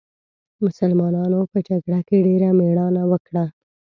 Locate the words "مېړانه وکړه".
2.59-3.45